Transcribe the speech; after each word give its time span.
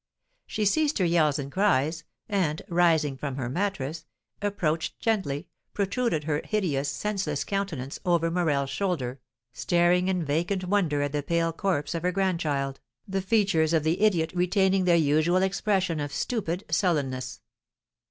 She 0.47 0.65
ceased 0.65 0.97
her 0.97 1.05
yells 1.05 1.37
and 1.37 1.51
cries, 1.51 2.05
and, 2.27 2.59
rising 2.69 3.15
from 3.17 3.35
her 3.35 3.47
mattress, 3.49 4.07
approached 4.41 4.99
gently, 4.99 5.47
protruded 5.75 6.23
her 6.23 6.41
hideous, 6.43 6.89
senseless 6.89 7.43
countenance 7.43 7.99
over 8.03 8.31
Morel's 8.31 8.71
shoulder, 8.71 9.19
staring 9.53 10.07
in 10.07 10.25
vacant 10.25 10.63
wonder 10.65 11.03
at 11.03 11.11
the 11.11 11.21
pale 11.21 11.53
corpse 11.53 11.93
of 11.93 12.01
her 12.01 12.11
grandchild, 12.11 12.79
the 13.07 13.21
features 13.21 13.73
of 13.73 13.83
the 13.83 14.01
idiot 14.01 14.33
retaining 14.33 14.85
their 14.85 14.95
usual 14.95 15.43
expression 15.43 15.99
of 15.99 16.11
stupid 16.11 16.63
sullenness. 16.71 17.39